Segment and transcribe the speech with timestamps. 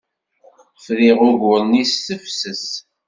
[0.85, 2.67] Friɣ ugur-nni s tefses.